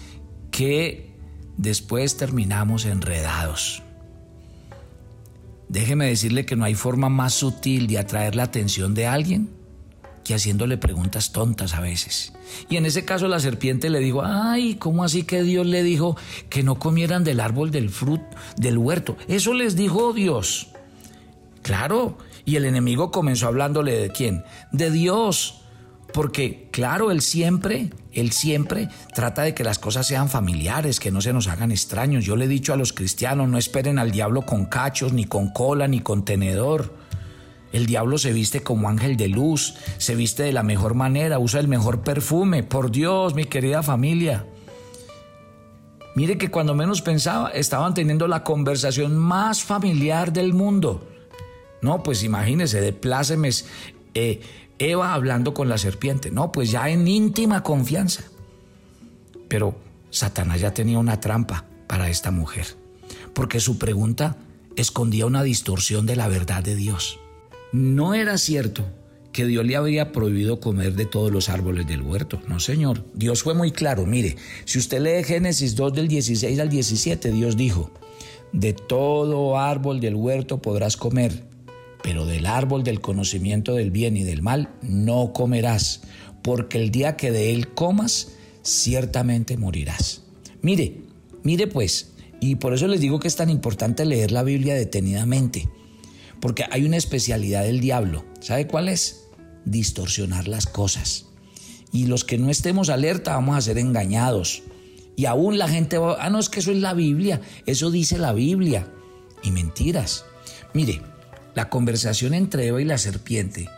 que 0.50 1.07
después 1.58 2.16
terminamos 2.16 2.86
enredados. 2.86 3.82
Déjeme 5.68 6.06
decirle 6.06 6.46
que 6.46 6.56
no 6.56 6.64
hay 6.64 6.74
forma 6.74 7.10
más 7.10 7.34
sutil 7.34 7.86
de 7.86 7.98
atraer 7.98 8.34
la 8.34 8.44
atención 8.44 8.94
de 8.94 9.06
alguien 9.06 9.50
que 10.24 10.34
haciéndole 10.34 10.78
preguntas 10.78 11.32
tontas 11.32 11.74
a 11.74 11.80
veces. 11.80 12.32
Y 12.70 12.76
en 12.76 12.86
ese 12.86 13.04
caso 13.04 13.28
la 13.28 13.40
serpiente 13.40 13.90
le 13.90 13.98
dijo, 13.98 14.22
ay, 14.24 14.76
¿cómo 14.76 15.04
así 15.04 15.24
que 15.24 15.42
Dios 15.42 15.66
le 15.66 15.82
dijo 15.82 16.16
que 16.48 16.62
no 16.62 16.78
comieran 16.78 17.24
del 17.24 17.40
árbol 17.40 17.70
del 17.70 17.90
fruto 17.90 18.24
del 18.56 18.78
huerto? 18.78 19.16
Eso 19.26 19.52
les 19.52 19.76
dijo 19.76 20.12
Dios. 20.14 20.68
Claro, 21.62 22.16
y 22.44 22.56
el 22.56 22.64
enemigo 22.64 23.10
comenzó 23.10 23.46
hablándole 23.46 23.98
de 23.98 24.10
quién? 24.10 24.44
De 24.72 24.90
Dios. 24.90 25.62
Porque, 26.12 26.68
claro, 26.70 27.10
él 27.10 27.20
siempre, 27.20 27.90
él 28.12 28.32
siempre 28.32 28.88
trata 29.14 29.42
de 29.42 29.54
que 29.54 29.64
las 29.64 29.78
cosas 29.78 30.06
sean 30.06 30.28
familiares, 30.28 31.00
que 31.00 31.10
no 31.10 31.20
se 31.20 31.32
nos 31.32 31.48
hagan 31.48 31.70
extraños. 31.70 32.24
Yo 32.24 32.34
le 32.36 32.46
he 32.46 32.48
dicho 32.48 32.72
a 32.72 32.76
los 32.76 32.92
cristianos, 32.92 33.48
no 33.48 33.58
esperen 33.58 33.98
al 33.98 34.10
diablo 34.10 34.42
con 34.42 34.66
cachos, 34.66 35.12
ni 35.12 35.26
con 35.26 35.50
cola, 35.50 35.86
ni 35.86 36.00
con 36.00 36.24
tenedor. 36.24 36.94
El 37.72 37.84
diablo 37.84 38.16
se 38.16 38.32
viste 38.32 38.62
como 38.62 38.88
ángel 38.88 39.16
de 39.18 39.28
luz, 39.28 39.74
se 39.98 40.14
viste 40.14 40.42
de 40.42 40.52
la 40.52 40.62
mejor 40.62 40.94
manera, 40.94 41.38
usa 41.38 41.60
el 41.60 41.68
mejor 41.68 42.00
perfume. 42.00 42.62
Por 42.62 42.90
Dios, 42.90 43.34
mi 43.34 43.44
querida 43.44 43.82
familia. 43.82 44.46
Mire 46.14 46.38
que 46.38 46.50
cuando 46.50 46.74
menos 46.74 47.02
pensaba, 47.02 47.50
estaban 47.50 47.92
teniendo 47.92 48.26
la 48.26 48.42
conversación 48.42 49.16
más 49.16 49.62
familiar 49.62 50.32
del 50.32 50.54
mundo. 50.54 51.06
No, 51.82 52.02
pues 52.02 52.24
imagínese, 52.24 52.80
de 52.80 52.92
plácemes, 52.92 53.66
eh, 54.14 54.40
Eva 54.78 55.14
hablando 55.14 55.54
con 55.54 55.68
la 55.68 55.78
serpiente. 55.78 56.30
No, 56.30 56.52
pues 56.52 56.70
ya 56.70 56.88
en 56.88 57.06
íntima 57.08 57.62
confianza. 57.62 58.24
Pero 59.48 59.76
Satanás 60.10 60.60
ya 60.60 60.74
tenía 60.74 60.98
una 60.98 61.20
trampa 61.20 61.64
para 61.86 62.10
esta 62.10 62.30
mujer, 62.30 62.66
porque 63.34 63.60
su 63.60 63.78
pregunta 63.78 64.36
escondía 64.76 65.26
una 65.26 65.42
distorsión 65.42 66.06
de 66.06 66.16
la 66.16 66.28
verdad 66.28 66.62
de 66.62 66.76
Dios. 66.76 67.18
No 67.72 68.14
era 68.14 68.38
cierto 68.38 68.84
que 69.32 69.46
Dios 69.46 69.64
le 69.64 69.76
había 69.76 70.12
prohibido 70.12 70.60
comer 70.60 70.94
de 70.94 71.06
todos 71.06 71.30
los 71.30 71.48
árboles 71.48 71.86
del 71.86 72.02
huerto. 72.02 72.40
No, 72.48 72.60
Señor. 72.60 73.04
Dios 73.14 73.42
fue 73.42 73.54
muy 73.54 73.72
claro. 73.72 74.06
Mire, 74.06 74.36
si 74.64 74.78
usted 74.78 75.00
lee 75.00 75.24
Génesis 75.24 75.76
2 75.76 75.92
del 75.92 76.08
16 76.08 76.58
al 76.58 76.68
17, 76.68 77.30
Dios 77.32 77.56
dijo, 77.56 77.90
de 78.52 78.72
todo 78.72 79.58
árbol 79.58 80.00
del 80.00 80.14
huerto 80.14 80.58
podrás 80.58 80.96
comer, 80.96 81.44
pero 82.02 82.26
del 82.26 82.46
árbol 82.46 82.84
del 82.84 83.00
conocimiento 83.00 83.74
del 83.74 83.90
bien 83.90 84.16
y 84.16 84.22
del 84.22 84.42
mal 84.42 84.70
no 84.82 85.32
comerás, 85.32 86.02
porque 86.42 86.78
el 86.78 86.90
día 86.90 87.16
que 87.16 87.32
de 87.32 87.52
él 87.52 87.74
comas, 87.74 88.32
ciertamente 88.62 89.56
morirás. 89.56 90.22
Mire, 90.62 91.00
mire 91.42 91.66
pues, 91.66 92.12
y 92.40 92.56
por 92.56 92.74
eso 92.74 92.86
les 92.86 93.00
digo 93.00 93.18
que 93.18 93.28
es 93.28 93.36
tan 93.36 93.50
importante 93.50 94.04
leer 94.04 94.30
la 94.30 94.42
Biblia 94.42 94.74
detenidamente 94.74 95.68
porque 96.40 96.64
hay 96.70 96.84
una 96.84 96.96
especialidad 96.96 97.64
del 97.64 97.80
diablo. 97.80 98.24
¿Sabe 98.40 98.66
cuál 98.66 98.88
es? 98.88 99.24
Distorsionar 99.64 100.48
las 100.48 100.66
cosas. 100.66 101.26
Y 101.92 102.06
los 102.06 102.24
que 102.24 102.38
no 102.38 102.50
estemos 102.50 102.90
alerta 102.90 103.34
vamos 103.34 103.56
a 103.56 103.60
ser 103.60 103.78
engañados. 103.78 104.62
Y 105.16 105.26
aún 105.26 105.58
la 105.58 105.68
gente 105.68 105.98
va, 105.98 106.16
ah, 106.20 106.30
no, 106.30 106.38
es 106.38 106.48
que 106.48 106.60
eso 106.60 106.70
es 106.70 106.78
la 106.78 106.94
Biblia, 106.94 107.40
eso 107.66 107.90
dice 107.90 108.18
la 108.18 108.32
Biblia. 108.32 108.86
Y 109.42 109.50
mentiras. 109.50 110.24
Mire, 110.74 111.00
la 111.54 111.68
conversación 111.68 112.34
entre 112.34 112.66
Eva 112.66 112.80
y 112.80 112.84
la 112.84 112.98
serpiente 112.98 113.68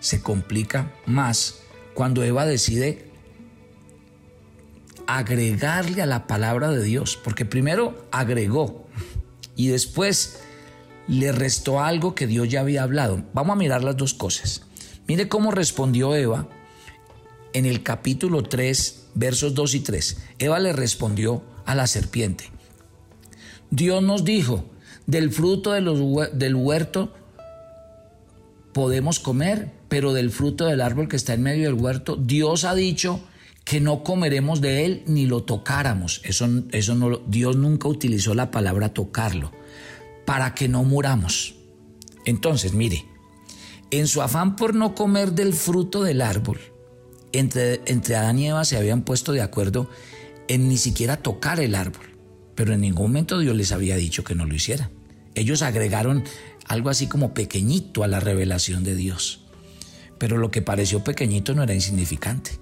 se 0.00 0.22
complica 0.22 0.92
más 1.06 1.60
cuando 1.94 2.22
Eva 2.22 2.46
decide 2.46 3.10
agregarle 5.06 6.02
a 6.02 6.06
la 6.06 6.26
palabra 6.26 6.70
de 6.70 6.82
Dios, 6.82 7.18
porque 7.22 7.44
primero 7.44 8.06
agregó 8.12 8.86
y 9.56 9.68
después 9.68 10.40
le 11.08 11.32
restó 11.32 11.80
algo 11.80 12.14
que 12.14 12.26
Dios 12.26 12.48
ya 12.48 12.60
había 12.60 12.82
hablado. 12.82 13.24
Vamos 13.32 13.54
a 13.54 13.58
mirar 13.58 13.82
las 13.82 13.96
dos 13.96 14.14
cosas. 14.14 14.62
Mire 15.06 15.28
cómo 15.28 15.50
respondió 15.50 16.14
Eva 16.14 16.46
en 17.54 17.64
el 17.64 17.82
capítulo 17.82 18.42
3, 18.42 19.06
versos 19.14 19.54
2 19.54 19.74
y 19.74 19.80
3. 19.80 20.18
Eva 20.38 20.58
le 20.58 20.74
respondió 20.74 21.42
a 21.64 21.74
la 21.74 21.86
serpiente. 21.86 22.50
Dios 23.70 24.02
nos 24.02 24.24
dijo, 24.24 24.66
del 25.08 25.32
fruto 25.32 25.72
del 25.72 26.54
huerto 26.54 27.14
podemos 28.74 29.18
comer, 29.18 29.72
pero 29.88 30.12
del 30.12 30.30
fruto 30.30 30.66
del 30.66 30.82
árbol 30.82 31.08
que 31.08 31.16
está 31.16 31.32
en 31.32 31.42
medio 31.42 31.64
del 31.64 31.82
huerto, 31.82 32.14
Dios 32.14 32.64
ha 32.64 32.74
dicho 32.74 33.20
que 33.64 33.80
no 33.80 34.04
comeremos 34.04 34.60
de 34.60 34.84
él 34.84 35.02
ni 35.06 35.24
lo 35.24 35.44
tocáramos. 35.44 36.20
Eso, 36.24 36.46
eso 36.72 36.94
no, 36.94 37.16
Dios 37.26 37.56
nunca 37.56 37.88
utilizó 37.88 38.34
la 38.34 38.50
palabra 38.50 38.90
tocarlo 38.90 39.50
para 40.26 40.54
que 40.54 40.68
no 40.68 40.84
muramos. 40.84 41.54
Entonces, 42.26 42.74
mire, 42.74 43.06
en 43.90 44.08
su 44.08 44.20
afán 44.20 44.56
por 44.56 44.74
no 44.74 44.94
comer 44.94 45.32
del 45.32 45.54
fruto 45.54 46.02
del 46.02 46.20
árbol, 46.20 46.60
entre, 47.32 47.80
entre 47.86 48.14
Adán 48.14 48.38
y 48.38 48.48
Eva 48.48 48.66
se 48.66 48.76
habían 48.76 49.02
puesto 49.04 49.32
de 49.32 49.40
acuerdo 49.40 49.88
en 50.48 50.68
ni 50.68 50.76
siquiera 50.76 51.16
tocar 51.16 51.60
el 51.60 51.74
árbol, 51.74 52.04
pero 52.54 52.74
en 52.74 52.82
ningún 52.82 53.06
momento 53.06 53.38
Dios 53.38 53.56
les 53.56 53.72
había 53.72 53.96
dicho 53.96 54.22
que 54.22 54.34
no 54.34 54.44
lo 54.44 54.54
hicieran. 54.54 54.97
Ellos 55.38 55.62
agregaron 55.62 56.24
algo 56.66 56.90
así 56.90 57.06
como 57.06 57.32
pequeñito 57.32 58.02
a 58.02 58.08
la 58.08 58.18
revelación 58.18 58.82
de 58.82 58.96
Dios. 58.96 59.44
Pero 60.18 60.36
lo 60.36 60.50
que 60.50 60.62
pareció 60.62 61.04
pequeñito 61.04 61.54
no 61.54 61.62
era 61.62 61.74
insignificante, 61.74 62.58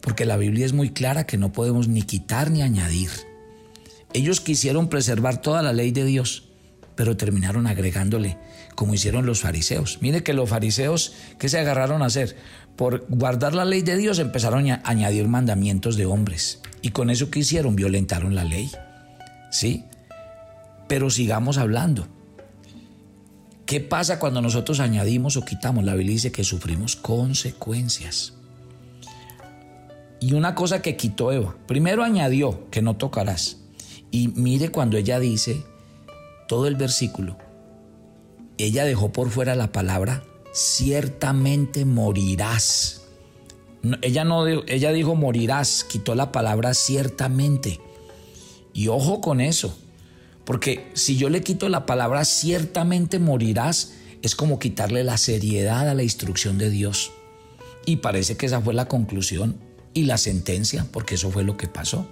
porque 0.00 0.24
la 0.24 0.36
Biblia 0.36 0.64
es 0.64 0.72
muy 0.72 0.90
clara 0.90 1.26
que 1.26 1.38
no 1.38 1.50
podemos 1.50 1.88
ni 1.88 2.02
quitar 2.02 2.52
ni 2.52 2.62
añadir. 2.62 3.10
Ellos 4.12 4.40
quisieron 4.40 4.88
preservar 4.88 5.42
toda 5.42 5.60
la 5.60 5.72
ley 5.72 5.90
de 5.90 6.04
Dios, 6.04 6.44
pero 6.94 7.16
terminaron 7.16 7.66
agregándole, 7.66 8.38
como 8.76 8.94
hicieron 8.94 9.26
los 9.26 9.40
fariseos. 9.40 9.98
Mire 10.00 10.22
que 10.22 10.34
los 10.34 10.48
fariseos, 10.48 11.14
¿qué 11.40 11.48
se 11.48 11.58
agarraron 11.58 12.02
a 12.02 12.06
hacer? 12.06 12.36
Por 12.76 13.06
guardar 13.08 13.56
la 13.56 13.64
ley 13.64 13.82
de 13.82 13.96
Dios 13.96 14.20
empezaron 14.20 14.70
a 14.70 14.80
añadir 14.84 15.26
mandamientos 15.26 15.96
de 15.96 16.06
hombres. 16.06 16.60
Y 16.80 16.90
con 16.90 17.10
eso 17.10 17.28
que 17.28 17.40
hicieron, 17.40 17.74
violentaron 17.74 18.36
la 18.36 18.44
ley. 18.44 18.70
¿Sí? 19.50 19.84
Pero 20.88 21.10
sigamos 21.10 21.58
hablando. 21.58 22.06
¿Qué 23.66 23.80
pasa 23.80 24.18
cuando 24.18 24.40
nosotros 24.40 24.80
añadimos 24.80 25.36
o 25.36 25.44
quitamos? 25.44 25.84
La 25.84 25.94
Biblia 25.94 26.14
dice 26.14 26.32
que 26.32 26.42
sufrimos 26.42 26.96
consecuencias. 26.96 28.32
Y 30.20 30.32
una 30.32 30.54
cosa 30.54 30.82
que 30.82 30.96
quitó 30.96 31.32
Eva, 31.32 31.54
primero 31.66 32.02
añadió 32.02 32.68
que 32.70 32.80
no 32.80 32.96
tocarás. 32.96 33.58
Y 34.10 34.28
mire 34.28 34.70
cuando 34.70 34.96
ella 34.96 35.20
dice, 35.20 35.62
todo 36.48 36.66
el 36.66 36.76
versículo, 36.76 37.36
ella 38.56 38.84
dejó 38.84 39.12
por 39.12 39.30
fuera 39.30 39.54
la 39.54 39.70
palabra, 39.70 40.24
ciertamente 40.52 41.84
morirás. 41.84 43.02
ella 44.00 44.24
no 44.24 44.46
ella 44.46 44.92
dijo 44.92 45.14
morirás, 45.14 45.84
quitó 45.84 46.14
la 46.14 46.32
palabra 46.32 46.72
ciertamente. 46.72 47.80
Y 48.72 48.88
ojo 48.88 49.20
con 49.20 49.40
eso, 49.40 49.78
porque 50.48 50.90
si 50.94 51.18
yo 51.18 51.28
le 51.28 51.42
quito 51.42 51.68
la 51.68 51.84
palabra 51.84 52.24
ciertamente 52.24 53.18
morirás, 53.18 53.92
es 54.22 54.34
como 54.34 54.58
quitarle 54.58 55.04
la 55.04 55.18
seriedad 55.18 55.86
a 55.86 55.92
la 55.92 56.02
instrucción 56.02 56.56
de 56.56 56.70
Dios. 56.70 57.12
Y 57.84 57.96
parece 57.96 58.38
que 58.38 58.46
esa 58.46 58.62
fue 58.62 58.72
la 58.72 58.88
conclusión 58.88 59.58
y 59.92 60.04
la 60.04 60.16
sentencia, 60.16 60.86
porque 60.90 61.16
eso 61.16 61.30
fue 61.30 61.44
lo 61.44 61.58
que 61.58 61.68
pasó. 61.68 62.08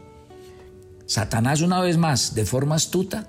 Satanás 1.07 1.63
una 1.63 1.81
vez 1.81 1.97
más, 1.97 2.35
de 2.35 2.45
forma 2.45 2.75
astuta, 2.75 3.27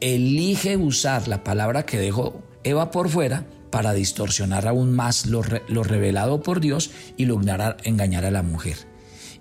elige 0.00 0.76
usar 0.76 1.26
la 1.26 1.42
palabra 1.42 1.84
que 1.84 1.98
dejó 1.98 2.40
Eva 2.62 2.92
por 2.92 3.08
fuera 3.08 3.48
para 3.72 3.94
distorsionar 3.94 4.68
aún 4.68 4.92
más 4.92 5.26
lo, 5.26 5.42
revelado 5.42 6.40
por 6.40 6.60
Dios 6.60 6.92
y 7.16 7.24
lograr 7.24 7.78
engañar 7.82 8.24
a 8.24 8.30
la 8.30 8.44
mujer. 8.44 8.89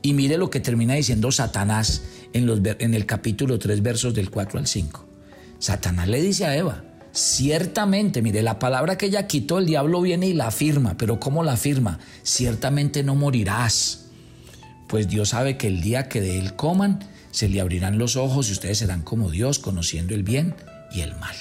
Y 0.01 0.13
mire 0.13 0.38
lo 0.38 0.50
que 0.50 0.60
termina 0.60 0.94
diciendo 0.94 1.32
Satanás 1.32 2.03
en, 2.34 2.46
los, 2.46 2.60
el 2.63 3.06
capítulo 3.06 3.60
3, 3.60 3.82
versos 3.82 4.13
del 4.13 4.29
4 4.29 4.60
al 4.60 4.68
5. 4.68 5.06
Satanás 5.60 6.08
le 6.08 6.22
dice 6.22 6.46
a 6.46 6.56
Eva, 6.56 6.84
ciertamente, 7.12 8.22
mire, 8.22 8.41
la 8.41 8.60
palabra 8.60 8.98
que 8.98 9.08
ella 9.08 9.27
quitó, 9.27 9.60
el 9.60 9.65
diablo 9.65 10.01
viene 10.01 10.27
y 10.27 10.34
la 10.34 10.48
afirma, 10.48 10.96
pero 10.98 11.20
¿cómo 11.20 11.44
la 11.44 11.53
afirma? 11.53 12.00
Ciertamente 12.24 13.03
no 13.03 13.15
morirás. 13.15 14.06
Pues 14.88 15.10
Dios 15.10 15.29
sabe 15.29 15.58
que 15.58 15.68
el 15.68 15.82
día 15.82 16.08
que 16.08 16.22
de 16.22 16.39
él 16.39 16.56
coman, 16.56 17.00
se 17.32 17.50
le 17.50 17.62
abrirán 17.62 17.98
los 17.98 18.15
ojos 18.15 18.50
y 18.50 18.53
ustedes 18.53 18.79
serán 18.79 19.01
como 19.01 19.29
Dios, 19.29 19.60
conociendo 19.60 20.15
el 20.15 20.24
bien 20.24 20.56
y 20.91 21.01
el 21.01 21.15
mal. 21.18 21.36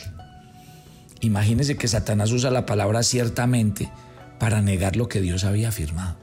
Imagínense 1.20 1.76
que 1.76 1.88
Satanás 1.88 2.30
usa 2.32 2.50
la 2.50 2.66
palabra 2.66 3.02
ciertamente 3.02 3.90
para 4.38 4.62
negar 4.62 4.96
lo 4.96 5.08
que 5.08 5.20
Dios 5.20 5.44
había 5.44 5.68
afirmado. 5.68 6.16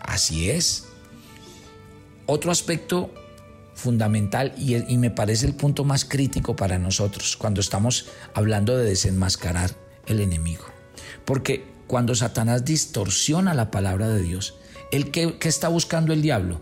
Así 0.00 0.50
es. 0.50 0.89
Otro 2.32 2.52
aspecto 2.52 3.12
fundamental 3.74 4.54
y, 4.56 4.96
me 4.98 5.10
parece 5.10 5.46
el 5.46 5.54
punto 5.56 5.82
más 5.82 6.04
crítico 6.04 6.54
para 6.54 6.78
nosotros 6.78 7.36
cuando 7.36 7.60
estamos 7.60 8.06
hablando 8.34 8.76
de 8.76 8.84
desenmascarar 8.84 9.72
el 10.06 10.20
enemigo. 10.20 10.64
Porque 11.24 11.66
cuando 11.88 12.14
Satanás 12.14 12.64
distorsiona 12.64 13.52
la 13.52 13.72
palabra 13.72 14.08
de 14.08 14.22
Dios, 14.22 14.54
¿el 14.92 15.10
qué, 15.10 15.38
qué 15.40 15.48
está 15.48 15.66
buscando 15.66 16.12
el 16.12 16.22
diablo? 16.22 16.60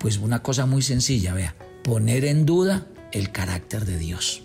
Pues 0.00 0.18
una 0.18 0.42
cosa 0.42 0.66
muy 0.66 0.82
sencilla, 0.82 1.32
vea, 1.32 1.54
poner 1.84 2.24
en 2.24 2.44
duda 2.44 2.88
el 3.12 3.30
carácter 3.30 3.84
de 3.84 3.98
Dios. 3.98 4.42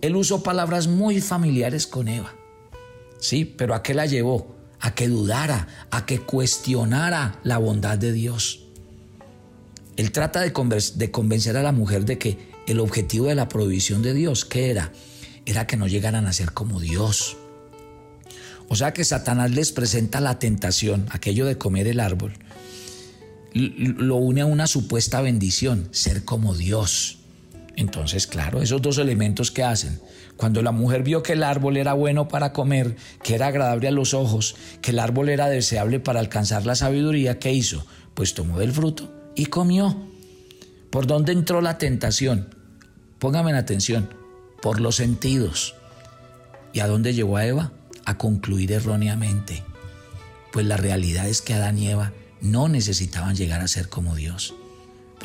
Él 0.00 0.16
usó 0.16 0.42
palabras 0.42 0.88
muy 0.88 1.20
familiares 1.20 1.86
con 1.86 2.08
Eva. 2.08 2.32
Sí, 3.20 3.44
pero 3.44 3.74
¿a 3.74 3.82
qué 3.82 3.92
la 3.92 4.06
llevó? 4.06 4.56
A 4.80 4.94
que 4.94 5.06
dudara, 5.06 5.68
a 5.90 6.06
que 6.06 6.20
cuestionara 6.20 7.40
la 7.42 7.58
bondad 7.58 7.98
de 7.98 8.12
Dios. 8.12 8.63
Él 9.96 10.10
trata 10.10 10.40
de, 10.40 10.52
convencer 10.52 11.56
a 11.56 11.62
la 11.62 11.72
mujer 11.72 12.04
de 12.04 12.18
que 12.18 12.38
el 12.66 12.80
objetivo 12.80 13.26
de 13.26 13.34
la 13.34 13.48
provisión 13.48 14.02
de 14.02 14.14
Dios, 14.14 14.44
¿qué 14.44 14.70
era? 14.70 14.92
Era 15.46 15.66
que 15.66 15.76
no 15.76 15.86
llegaran 15.86 16.26
a 16.26 16.32
ser 16.32 16.52
como 16.52 16.80
Dios. 16.80 17.36
O 18.68 18.76
sea 18.76 18.92
que 18.92 19.04
Satanás 19.04 19.52
les 19.52 19.72
presenta 19.72 20.20
la 20.20 20.38
tentación, 20.38 21.06
aquello 21.10 21.46
de 21.46 21.58
comer 21.58 21.86
el 21.86 22.00
árbol, 22.00 22.32
lo 23.52 24.16
une 24.16 24.40
a 24.40 24.46
una 24.46 24.66
supuesta 24.66 25.20
bendición, 25.20 25.88
ser 25.92 26.24
como 26.24 26.54
Dios. 26.54 27.18
Entonces, 27.76 28.26
claro, 28.26 28.62
esos 28.62 28.82
dos 28.82 28.98
elementos 28.98 29.50
que 29.50 29.62
hacen. 29.62 30.00
Cuando 30.36 30.62
la 30.62 30.72
mujer 30.72 31.04
vio 31.04 31.22
que 31.22 31.34
el 31.34 31.44
árbol 31.44 31.76
era 31.76 31.92
bueno 31.92 32.26
para 32.26 32.52
comer, 32.52 32.96
que 33.22 33.36
era 33.36 33.48
agradable 33.48 33.86
a 33.86 33.92
los 33.92 34.12
ojos, 34.14 34.56
que 34.80 34.90
el 34.90 34.98
árbol 34.98 35.28
era 35.28 35.48
deseable 35.48 36.00
para 36.00 36.18
alcanzar 36.18 36.66
la 36.66 36.74
sabiduría, 36.74 37.38
¿qué 37.38 37.52
hizo? 37.52 37.86
Pues 38.14 38.34
tomó 38.34 38.58
del 38.58 38.72
fruto 38.72 39.23
y 39.34 39.46
comió. 39.46 39.96
¿Por 40.90 41.06
dónde 41.06 41.32
entró 41.32 41.60
la 41.60 41.78
tentación? 41.78 42.54
Póngame 43.18 43.50
en 43.50 43.56
atención, 43.56 44.08
por 44.62 44.80
los 44.80 44.96
sentidos. 44.96 45.74
¿Y 46.72 46.80
a 46.80 46.86
dónde 46.86 47.14
llevó 47.14 47.36
a 47.36 47.46
Eva? 47.46 47.72
A 48.04 48.18
concluir 48.18 48.72
erróneamente. 48.72 49.62
Pues 50.52 50.66
la 50.66 50.76
realidad 50.76 51.28
es 51.28 51.42
que 51.42 51.54
Adán 51.54 51.78
y 51.78 51.88
Eva 51.88 52.12
no 52.40 52.68
necesitaban 52.68 53.34
llegar 53.34 53.60
a 53.60 53.68
ser 53.68 53.88
como 53.88 54.14
Dios 54.14 54.54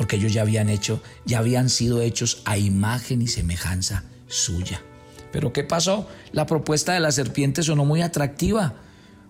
porque 0.00 0.16
ellos 0.16 0.32
ya 0.32 0.40
habían 0.40 0.70
hecho, 0.70 1.02
ya 1.26 1.40
habían 1.40 1.68
sido 1.68 2.00
hechos 2.00 2.40
a 2.46 2.56
imagen 2.56 3.20
y 3.20 3.26
semejanza 3.26 4.04
suya. 4.28 4.80
Pero 5.30 5.52
¿qué 5.52 5.62
pasó? 5.62 6.08
La 6.32 6.46
propuesta 6.46 6.94
de 6.94 7.00
la 7.00 7.12
serpiente 7.12 7.62
sonó 7.62 7.84
muy 7.84 8.00
atractiva, 8.00 8.76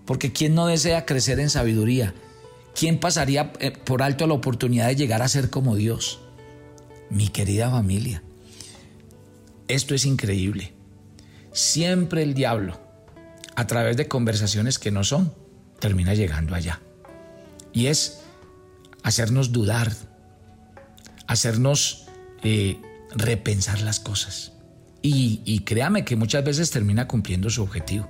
porque 0.07 0.33
¿quién 0.33 0.55
no 0.55 0.69
desea 0.69 1.07
crecer 1.07 1.41
en 1.41 1.51
sabiduría? 1.51 2.15
¿Quién 2.75 2.99
pasaría 2.99 3.53
eh, 3.61 3.71
por 3.73 4.03
alto 4.03 4.27
la 4.27 4.35
oportunidad 4.35 4.89
de 4.89 4.97
llegar 4.97 5.23
a 5.23 5.29
ser 5.29 5.51
como 5.51 5.77
Dios? 5.77 6.21
Mi 7.11 7.29
querida 7.29 7.71
familia, 7.71 8.23
esto 9.69 9.95
es 9.95 10.05
increíble. 10.05 10.73
Siempre 11.53 12.23
el 12.23 12.35
diablo, 12.35 12.81
a 13.57 13.67
través 13.67 13.97
de 13.97 14.09
conversaciones 14.09 14.79
que 14.79 14.91
no 14.91 15.03
son, 15.03 15.35
termina 15.81 16.15
llegando 16.15 16.55
allá. 16.55 16.81
Y 17.73 17.87
es 17.87 18.21
hacernos 19.03 19.51
dudar 19.51 19.91
hacernos 21.31 22.07
eh, 22.43 22.77
repensar 23.15 23.81
las 23.83 24.01
cosas. 24.01 24.53
Y, 25.01 25.61
créame 25.61 26.05
que 26.05 26.17
muchas 26.17 26.45
veces 26.45 26.71
termina 26.73 27.07
cumpliendo 27.07 27.49
su 27.49 27.63
objetivo. 27.63 28.09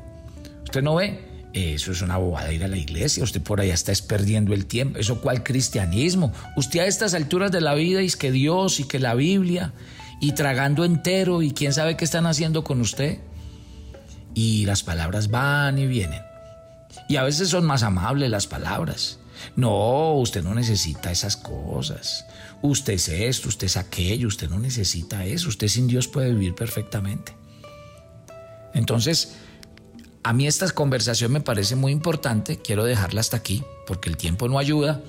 Usted 0.64 0.82
no 0.82 0.96
ve, 0.96 1.20
eso 1.52 1.90
es 1.90 2.00
una 2.02 2.16
bobada 2.16 2.52
ir 2.52 2.62
a 2.62 2.68
la 2.68 2.76
iglesia, 2.76 3.24
usted 3.24 3.42
por 3.42 3.60
allá 3.60 3.74
está 3.74 3.92
perdiendo 4.06 4.54
el 4.54 4.66
tiempo. 4.66 4.98
¿Eso 4.98 5.20
cuál 5.20 5.42
cristianismo? 5.42 6.32
Usted 6.56 6.80
a 6.80 6.86
estas 6.86 7.14
alturas 7.14 7.50
de 7.50 7.60
la 7.60 7.74
vida 7.74 8.00
es 8.00 8.16
que 8.16 8.30
Dios 8.30 8.78
y 8.78 8.84
que 8.84 9.00
la 9.00 9.14
Biblia 9.14 9.72
y 10.20 10.32
tragando 10.32 10.84
entero 10.84 11.42
y 11.42 11.52
quién 11.52 11.72
sabe 11.72 11.96
qué 11.96 12.04
están 12.04 12.26
haciendo 12.26 12.62
con 12.62 12.80
usted. 12.80 13.18
Y 14.34 14.64
las 14.66 14.84
palabras 14.84 15.28
van 15.28 15.78
y 15.78 15.86
vienen. 15.86 16.22
Y 17.08 17.16
a 17.16 17.24
veces 17.24 17.48
son 17.48 17.66
más 17.66 17.82
amables 17.82 18.30
las 18.30 18.46
palabras. 18.46 19.18
No, 19.56 20.14
usted 20.14 20.44
no 20.44 20.54
necesita 20.54 21.10
esas 21.10 21.36
cosas. 21.36 22.26
Usted 22.62 22.92
es 22.92 23.08
esto, 23.08 23.48
usted 23.48 23.66
es 23.66 23.76
aquello, 23.76 24.28
usted 24.28 24.48
no 24.48 24.58
necesita 24.58 25.24
eso. 25.24 25.48
Usted 25.48 25.66
sin 25.66 25.88
Dios 25.88 26.06
puede 26.06 26.32
vivir 26.32 26.54
perfectamente. 26.54 27.34
Entonces, 28.74 29.34
a 30.22 30.32
mí 30.32 30.46
esta 30.46 30.68
conversación 30.70 31.32
me 31.32 31.40
parece 31.40 31.76
muy 31.76 31.92
importante. 31.92 32.58
Quiero 32.58 32.84
dejarla 32.84 33.20
hasta 33.20 33.36
aquí 33.36 33.62
porque 33.86 34.10
el 34.10 34.16
tiempo 34.16 34.48
no 34.48 34.58
ayuda, 34.58 35.02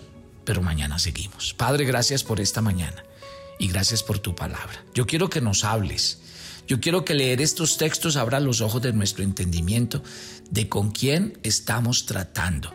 pero 0.46 0.62
mañana 0.62 1.00
seguimos. 1.00 1.54
Padre, 1.54 1.86
gracias 1.86 2.24
por 2.24 2.40
esta 2.40 2.62
mañana 2.62 3.04
y 3.60 3.68
gracias 3.68 4.04
por 4.04 4.20
tu 4.20 4.36
palabra. 4.36 4.84
Yo 4.94 5.06
quiero 5.06 5.30
que 5.30 5.42
nos 5.42 5.64
hables. 5.64 6.20
Yo 6.68 6.80
quiero 6.80 7.04
que 7.04 7.14
leer 7.14 7.42
estos 7.42 7.78
textos 7.78 8.16
abra 8.16 8.40
los 8.40 8.62
ojos 8.62 8.82
de 8.82 8.94
nuestro 8.94 9.24
entendimiento 9.24 10.02
de 10.50 10.70
con 10.70 10.92
quién 10.92 11.38
estamos 11.44 12.06
tratando 12.06 12.74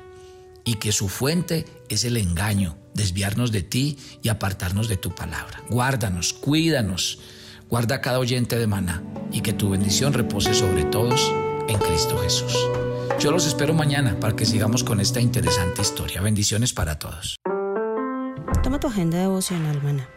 y 0.64 0.75
que 0.75 0.92
su 0.92 1.09
fuente 1.09 1.64
es 1.88 2.05
el 2.05 2.16
engaño, 2.18 2.77
desviarnos 2.92 3.53
de 3.53 3.62
ti 3.62 3.96
y 4.22 4.29
apartarnos 4.29 4.88
de 4.88 4.96
tu 4.99 5.14
palabra. 5.14 5.62
Guárdanos, 5.70 6.35
cuídanos, 6.35 7.20
guarda 7.70 7.96
a 7.96 8.01
cada 8.03 8.18
oyente 8.18 8.59
de 8.59 8.66
maná 8.66 9.03
y 9.33 9.40
que 9.40 9.55
tu 9.55 9.70
bendición 9.70 10.12
repose 10.12 10.53
sobre 10.53 10.85
todos 10.85 11.33
en 11.68 11.79
Cristo 11.79 12.18
Jesús. 12.18 12.57
Yo 13.18 13.33
los 13.33 13.46
espero 13.46 13.74
mañana 13.74 14.18
para 14.20 14.37
que 14.37 14.44
sigamos 14.44 14.85
con 14.85 15.00
esta 15.00 15.20
interesante 15.20 15.83
historia. 15.83 16.20
Bendiciones 16.20 16.72
para 16.72 16.98
todos. 16.98 17.37
Toma 18.62 18.81
tu 18.81 18.88
agenda 18.88 19.18
devocional, 19.18 19.83
maná. 19.83 20.09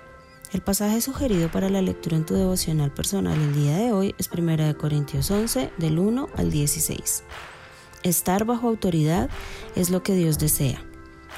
El 0.51 0.61
pasaje 0.61 0.99
sugerido 1.01 1.51
para 1.51 1.69
la 1.69 1.81
lectura 1.81 2.17
en 2.17 2.25
tu 2.25 2.33
devocional 2.33 2.91
personal 2.91 3.39
el 3.39 3.53
día 3.53 3.77
de 3.77 3.91
hoy 3.91 4.15
es 4.17 4.29
1 4.31 4.77
Corintios 4.77 5.29
11, 5.29 5.71
del 5.77 5.99
1 5.99 6.27
al 6.35 6.51
16. 6.51 7.23
Estar 8.01 8.45
bajo 8.45 8.67
autoridad 8.67 9.29
es 9.75 9.91
lo 9.91 10.01
que 10.01 10.15
Dios 10.15 10.39
desea. 10.39 10.83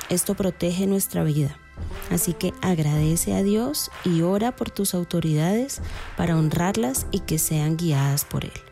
Esto 0.09 0.35
protege 0.35 0.87
nuestra 0.87 1.23
vida. 1.23 1.57
Así 2.09 2.33
que 2.33 2.53
agradece 2.61 3.33
a 3.33 3.43
Dios 3.43 3.91
y 4.05 4.21
ora 4.21 4.55
por 4.55 4.69
tus 4.69 4.93
autoridades 4.93 5.81
para 6.15 6.37
honrarlas 6.37 7.07
y 7.11 7.21
que 7.21 7.39
sean 7.39 7.77
guiadas 7.77 8.25
por 8.25 8.45
Él. 8.45 8.70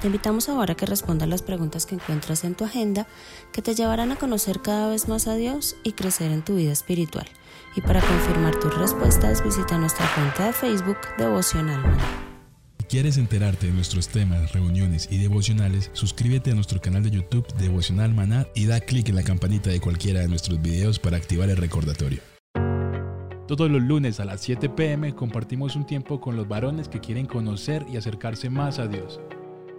Te 0.00 0.06
invitamos 0.06 0.48
ahora 0.48 0.74
a 0.74 0.76
que 0.76 0.86
respondas 0.86 1.28
las 1.28 1.42
preguntas 1.42 1.84
que 1.84 1.96
encuentras 1.96 2.44
en 2.44 2.54
tu 2.54 2.64
agenda 2.64 3.06
que 3.52 3.62
te 3.62 3.74
llevarán 3.74 4.12
a 4.12 4.16
conocer 4.16 4.60
cada 4.62 4.88
vez 4.88 5.08
más 5.08 5.26
a 5.26 5.34
Dios 5.34 5.76
y 5.82 5.92
crecer 5.92 6.30
en 6.30 6.42
tu 6.42 6.54
vida 6.54 6.72
espiritual. 6.72 7.26
Y 7.74 7.80
para 7.80 8.00
confirmar 8.00 8.58
tus 8.60 8.76
respuestas 8.78 9.42
visita 9.42 9.76
nuestra 9.76 10.08
cuenta 10.14 10.46
de 10.46 10.52
Facebook 10.52 10.98
Devocional 11.18 11.82
quieres 12.88 13.18
enterarte 13.18 13.66
de 13.66 13.72
nuestros 13.74 14.08
temas, 14.08 14.52
reuniones 14.52 15.08
y 15.10 15.18
devocionales, 15.18 15.90
suscríbete 15.92 16.52
a 16.52 16.54
nuestro 16.54 16.80
canal 16.80 17.02
de 17.02 17.10
YouTube 17.10 17.46
Devocional 17.58 18.14
Maná 18.14 18.46
y 18.54 18.66
da 18.66 18.80
clic 18.80 19.10
en 19.10 19.16
la 19.16 19.22
campanita 19.22 19.70
de 19.70 19.80
cualquiera 19.80 20.20
de 20.20 20.28
nuestros 20.28 20.60
videos 20.60 20.98
para 20.98 21.18
activar 21.18 21.50
el 21.50 21.58
recordatorio. 21.58 22.20
Todos 23.46 23.70
los 23.70 23.82
lunes 23.82 24.20
a 24.20 24.24
las 24.24 24.40
7 24.42 24.70
pm 24.70 25.14
compartimos 25.14 25.76
un 25.76 25.86
tiempo 25.86 26.20
con 26.20 26.36
los 26.36 26.48
varones 26.48 26.88
que 26.88 27.00
quieren 27.00 27.26
conocer 27.26 27.84
y 27.92 27.96
acercarse 27.96 28.50
más 28.50 28.78
a 28.78 28.86
Dios. 28.86 29.20